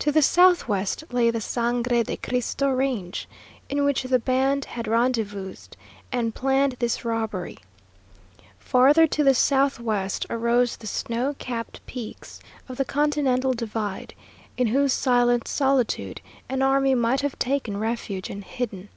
[0.00, 3.28] To the southwest lay the Sangre de Cristo range,
[3.68, 5.76] in which the band had rendezvoused
[6.10, 7.58] and planned this robbery.
[8.58, 14.14] Farther to the southwest arose the snow capped peaks of the Continental Divide,
[14.56, 18.88] in whose silent solitude an army might have taken refuge and hidden.